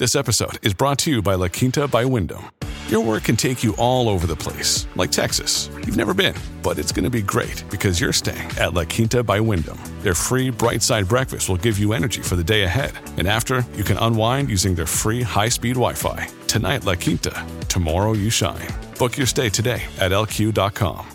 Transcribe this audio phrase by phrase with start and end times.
[0.00, 2.50] This episode is brought to you by La Quinta by Wyndham.
[2.88, 5.68] Your work can take you all over the place, like Texas.
[5.76, 9.22] You've never been, but it's going to be great because you're staying at La Quinta
[9.22, 9.78] by Wyndham.
[10.00, 12.92] Their free bright side breakfast will give you energy for the day ahead.
[13.18, 16.28] And after, you can unwind using their free high speed Wi Fi.
[16.46, 17.46] Tonight, La Quinta.
[17.68, 18.68] Tomorrow, you shine.
[18.98, 21.06] Book your stay today at lq.com.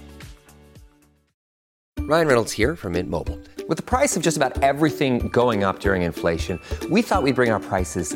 [2.01, 3.39] Ryan Reynolds here from Mint Mobile.
[3.67, 6.61] With the price of just about everything going up during inflation,
[6.91, 8.15] we thought we'd bring our prices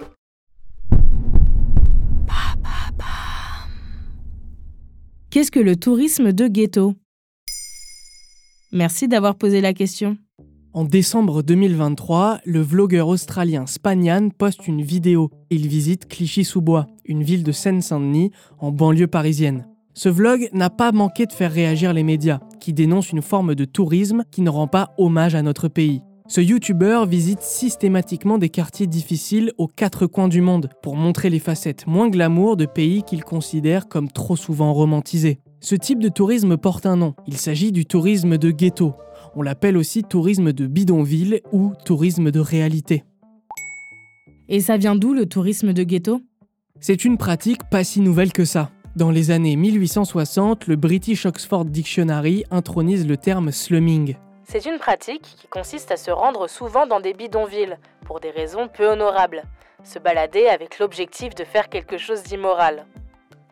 [5.41, 6.93] Qu'est-ce que le tourisme de ghetto?
[8.71, 10.19] Merci d'avoir posé la question.
[10.71, 15.31] En décembre 2023, le vlogueur australien Spanian poste une vidéo.
[15.49, 18.29] Il visite Clichy-sous-Bois, une ville de Seine-Saint-Denis,
[18.59, 19.65] en banlieue parisienne.
[19.95, 23.65] Ce vlog n'a pas manqué de faire réagir les médias, qui dénoncent une forme de
[23.65, 26.03] tourisme qui ne rend pas hommage à notre pays.
[26.31, 31.39] Ce youtubeur visite systématiquement des quartiers difficiles aux quatre coins du monde pour montrer les
[31.39, 35.39] facettes moins glamour de pays qu'il considère comme trop souvent romantisés.
[35.59, 37.15] Ce type de tourisme porte un nom.
[37.27, 38.93] Il s'agit du tourisme de ghetto.
[39.35, 43.03] On l'appelle aussi tourisme de bidonville ou tourisme de réalité.
[44.47, 46.21] Et ça vient d'où le tourisme de ghetto?
[46.79, 48.71] C'est une pratique pas si nouvelle que ça.
[48.95, 54.15] Dans les années 1860, le British Oxford Dictionary intronise le terme slumming.
[54.51, 58.67] C'est une pratique qui consiste à se rendre souvent dans des bidonvilles, pour des raisons
[58.67, 59.43] peu honorables.
[59.85, 62.85] Se balader avec l'objectif de faire quelque chose d'immoral.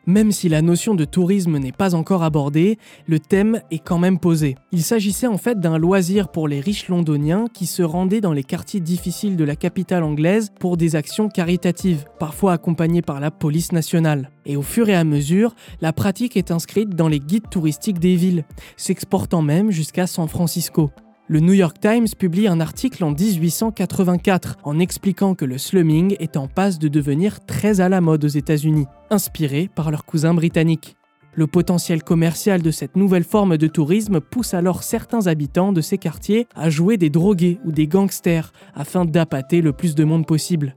[0.09, 4.17] Même si la notion de tourisme n'est pas encore abordée, le thème est quand même
[4.17, 4.55] posé.
[4.71, 8.43] Il s'agissait en fait d'un loisir pour les riches londoniens qui se rendaient dans les
[8.43, 13.71] quartiers difficiles de la capitale anglaise pour des actions caritatives, parfois accompagnées par la police
[13.71, 14.31] nationale.
[14.48, 18.15] Et au fur et à mesure, la pratique est inscrite dans les guides touristiques des
[18.15, 18.45] villes,
[18.77, 20.89] s'exportant même jusqu'à San Francisco.
[21.32, 26.38] Le New York Times publie un article en 1884 en expliquant que le slumming est
[26.38, 30.95] en passe de devenir très à la mode aux États-Unis, inspiré par leurs cousins britanniques.
[31.36, 36.00] Le potentiel commercial de cette nouvelle forme de tourisme pousse alors certains habitants de ces
[36.00, 40.76] quartiers à jouer des drogués ou des gangsters afin d'appâter le plus de monde possible.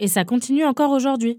[0.00, 1.38] Et ça continue encore aujourd'hui.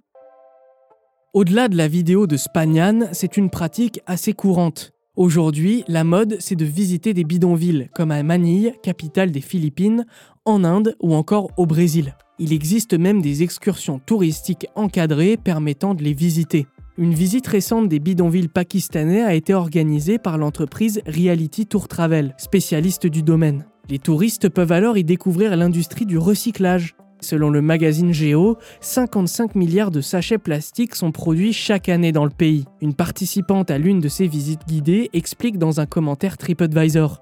[1.34, 4.93] Au-delà de la vidéo de Spagnan, c'est une pratique assez courante.
[5.16, 10.08] Aujourd'hui, la mode, c'est de visiter des bidonvilles, comme à Manille, capitale des Philippines,
[10.44, 12.16] en Inde ou encore au Brésil.
[12.40, 16.66] Il existe même des excursions touristiques encadrées permettant de les visiter.
[16.98, 23.06] Une visite récente des bidonvilles pakistanais a été organisée par l'entreprise Reality Tour Travel, spécialiste
[23.06, 23.66] du domaine.
[23.90, 26.96] Les touristes peuvent alors y découvrir l'industrie du recyclage.
[27.24, 32.30] Selon le magazine Géo, 55 milliards de sachets plastiques sont produits chaque année dans le
[32.30, 32.66] pays.
[32.82, 37.22] Une participante à l'une de ces visites guidées explique dans un commentaire TripAdvisor.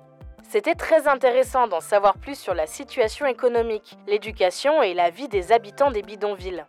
[0.49, 5.51] C'était très intéressant d'en savoir plus sur la situation économique, l'éducation et la vie des
[5.51, 6.65] habitants des bidonvilles.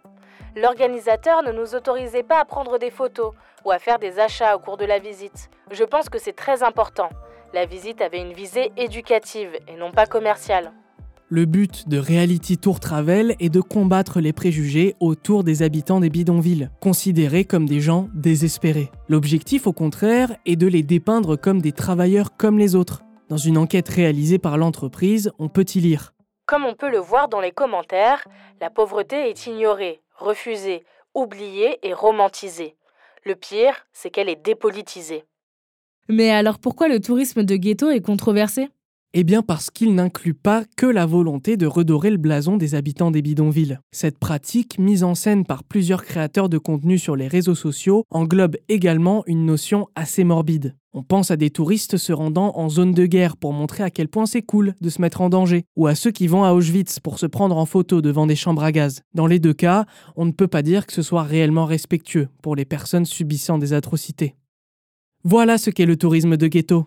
[0.54, 3.32] L'organisateur ne nous autorisait pas à prendre des photos
[3.64, 5.48] ou à faire des achats au cours de la visite.
[5.70, 7.08] Je pense que c'est très important.
[7.54, 10.72] La visite avait une visée éducative et non pas commerciale.
[11.34, 16.10] Le but de Reality Tour Travel est de combattre les préjugés autour des habitants des
[16.10, 18.90] bidonvilles, considérés comme des gens désespérés.
[19.08, 23.02] L'objectif, au contraire, est de les dépeindre comme des travailleurs comme les autres.
[23.30, 26.12] Dans une enquête réalisée par l'entreprise, on peut y lire.
[26.44, 28.28] Comme on peut le voir dans les commentaires,
[28.60, 30.84] la pauvreté est ignorée, refusée,
[31.14, 32.76] oubliée et romantisée.
[33.24, 35.24] Le pire, c'est qu'elle est dépolitisée.
[36.10, 38.68] Mais alors pourquoi le tourisme de ghetto est controversé?
[39.14, 43.10] Eh bien parce qu'il n'inclut pas que la volonté de redorer le blason des habitants
[43.10, 43.78] des bidonvilles.
[43.90, 48.56] Cette pratique, mise en scène par plusieurs créateurs de contenu sur les réseaux sociaux, englobe
[48.70, 50.76] également une notion assez morbide.
[50.94, 54.08] On pense à des touristes se rendant en zone de guerre pour montrer à quel
[54.08, 56.98] point c'est cool de se mettre en danger, ou à ceux qui vont à Auschwitz
[56.98, 59.02] pour se prendre en photo devant des chambres à gaz.
[59.12, 59.84] Dans les deux cas,
[60.16, 63.74] on ne peut pas dire que ce soit réellement respectueux pour les personnes subissant des
[63.74, 64.36] atrocités.
[65.22, 66.86] Voilà ce qu'est le tourisme de ghetto.